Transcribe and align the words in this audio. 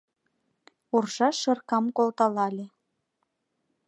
Уржа 0.95 1.29
шыркам 1.39 1.85
колталале 1.97 2.65